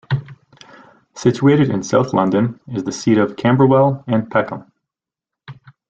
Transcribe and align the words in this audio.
Situated 1.13 1.69
in 1.69 1.83
south 1.83 2.11
London 2.11 2.59
is 2.67 2.83
the 2.83 2.91
seat 2.91 3.19
of 3.19 3.35
Camberwell 3.35 4.03
and 4.07 4.31
Peckham. 4.31 4.65